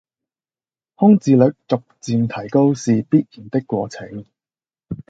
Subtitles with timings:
[0.95, 4.25] 空置率逐漸提高是必然的過程